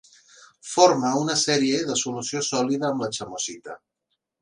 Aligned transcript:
Forma 0.69 1.11
una 1.19 1.35
sèrie 1.43 1.83
de 1.91 1.99
solució 2.01 2.45
sòlida 2.51 2.91
amb 2.91 3.07
la 3.07 3.15
chamosita. 3.19 3.81